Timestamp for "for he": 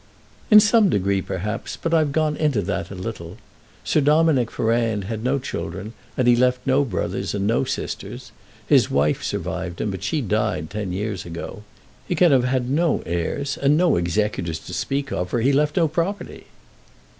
15.29-15.53